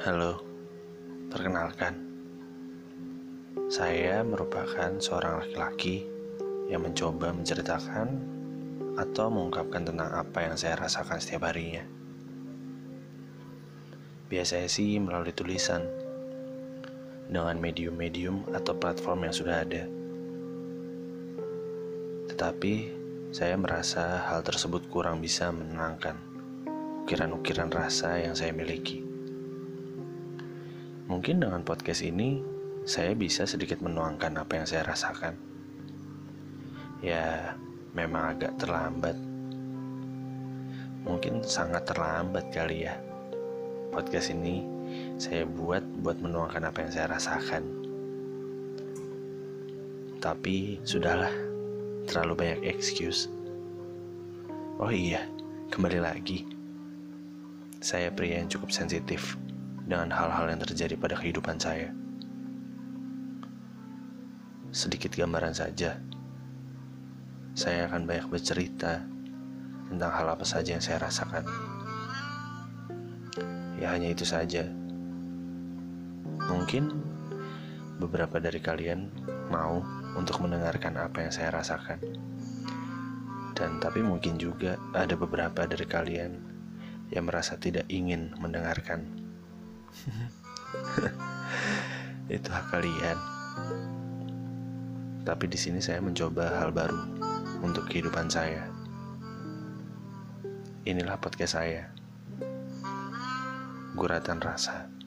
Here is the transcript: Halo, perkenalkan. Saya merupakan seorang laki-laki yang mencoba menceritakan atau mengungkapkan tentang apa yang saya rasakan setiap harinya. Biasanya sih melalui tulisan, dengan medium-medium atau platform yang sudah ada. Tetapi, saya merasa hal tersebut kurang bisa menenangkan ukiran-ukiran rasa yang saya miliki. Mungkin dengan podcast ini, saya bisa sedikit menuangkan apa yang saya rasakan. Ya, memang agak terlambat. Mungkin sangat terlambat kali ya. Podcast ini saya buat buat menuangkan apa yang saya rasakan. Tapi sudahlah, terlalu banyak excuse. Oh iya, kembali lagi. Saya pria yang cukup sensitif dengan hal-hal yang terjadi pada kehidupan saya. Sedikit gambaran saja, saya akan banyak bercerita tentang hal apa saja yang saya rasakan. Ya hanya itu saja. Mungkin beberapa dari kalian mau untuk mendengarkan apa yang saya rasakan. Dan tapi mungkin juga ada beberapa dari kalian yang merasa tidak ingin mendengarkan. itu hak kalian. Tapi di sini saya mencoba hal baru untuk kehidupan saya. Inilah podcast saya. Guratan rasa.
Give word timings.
Halo, 0.00 0.40
perkenalkan. 1.28 1.92
Saya 3.68 4.24
merupakan 4.24 4.96
seorang 4.96 5.44
laki-laki 5.44 6.08
yang 6.72 6.88
mencoba 6.88 7.36
menceritakan 7.36 8.08
atau 8.96 9.28
mengungkapkan 9.28 9.84
tentang 9.84 10.08
apa 10.08 10.48
yang 10.48 10.56
saya 10.56 10.80
rasakan 10.80 11.20
setiap 11.20 11.52
harinya. 11.52 11.84
Biasanya 14.32 14.72
sih 14.72 14.96
melalui 14.96 15.36
tulisan, 15.36 15.84
dengan 17.28 17.60
medium-medium 17.60 18.48
atau 18.56 18.72
platform 18.80 19.28
yang 19.28 19.36
sudah 19.36 19.68
ada. 19.68 19.84
Tetapi, 22.32 22.74
saya 23.36 23.52
merasa 23.60 24.32
hal 24.32 24.40
tersebut 24.48 24.88
kurang 24.88 25.20
bisa 25.20 25.52
menenangkan 25.52 26.16
ukiran-ukiran 27.04 27.68
rasa 27.68 28.16
yang 28.16 28.32
saya 28.32 28.56
miliki. 28.56 29.09
Mungkin 31.10 31.42
dengan 31.42 31.66
podcast 31.66 32.06
ini, 32.06 32.38
saya 32.86 33.18
bisa 33.18 33.42
sedikit 33.42 33.82
menuangkan 33.82 34.30
apa 34.30 34.62
yang 34.62 34.66
saya 34.70 34.86
rasakan. 34.86 35.34
Ya, 37.02 37.58
memang 37.98 38.38
agak 38.38 38.54
terlambat. 38.62 39.18
Mungkin 41.02 41.42
sangat 41.42 41.90
terlambat 41.90 42.54
kali 42.54 42.86
ya. 42.86 42.94
Podcast 43.90 44.30
ini 44.30 44.62
saya 45.18 45.50
buat 45.50 45.82
buat 45.98 46.22
menuangkan 46.22 46.70
apa 46.70 46.78
yang 46.78 46.94
saya 46.94 47.10
rasakan. 47.10 47.66
Tapi 50.22 50.78
sudahlah, 50.86 51.34
terlalu 52.06 52.38
banyak 52.38 52.70
excuse. 52.70 53.26
Oh 54.78 54.94
iya, 54.94 55.26
kembali 55.74 55.98
lagi. 56.06 56.46
Saya 57.82 58.14
pria 58.14 58.38
yang 58.38 58.46
cukup 58.46 58.70
sensitif 58.70 59.34
dengan 59.90 60.14
hal-hal 60.14 60.46
yang 60.46 60.62
terjadi 60.62 60.94
pada 60.94 61.18
kehidupan 61.18 61.58
saya. 61.58 61.90
Sedikit 64.70 65.10
gambaran 65.18 65.50
saja, 65.50 65.98
saya 67.58 67.90
akan 67.90 68.06
banyak 68.06 68.30
bercerita 68.30 69.02
tentang 69.90 70.12
hal 70.14 70.30
apa 70.30 70.46
saja 70.46 70.78
yang 70.78 70.84
saya 70.84 71.02
rasakan. 71.02 71.42
Ya 73.82 73.90
hanya 73.90 74.14
itu 74.14 74.22
saja. 74.22 74.62
Mungkin 76.46 76.94
beberapa 77.98 78.38
dari 78.38 78.62
kalian 78.62 79.10
mau 79.50 79.82
untuk 80.14 80.38
mendengarkan 80.38 81.02
apa 81.02 81.26
yang 81.26 81.34
saya 81.34 81.50
rasakan. 81.50 81.98
Dan 83.58 83.82
tapi 83.82 84.06
mungkin 84.06 84.38
juga 84.38 84.78
ada 84.94 85.18
beberapa 85.18 85.66
dari 85.66 85.84
kalian 85.84 86.32
yang 87.10 87.26
merasa 87.26 87.58
tidak 87.58 87.90
ingin 87.90 88.30
mendengarkan. 88.38 89.19
itu 92.36 92.48
hak 92.48 92.66
kalian. 92.70 93.18
Tapi 95.26 95.44
di 95.46 95.58
sini 95.58 95.82
saya 95.82 96.00
mencoba 96.00 96.62
hal 96.62 96.72
baru 96.72 97.00
untuk 97.60 97.90
kehidupan 97.90 98.30
saya. 98.30 98.66
Inilah 100.88 101.20
podcast 101.20 101.60
saya. 101.60 101.92
Guratan 103.94 104.40
rasa. 104.40 104.99